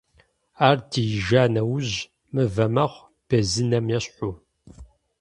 Ар 0.67 0.77
диижа 0.89 1.43
нэужь 1.53 1.95
мывэ 2.33 2.67
мэхъу, 2.73 3.09
безынэм 3.27 3.85
ещхьу. 3.97 4.31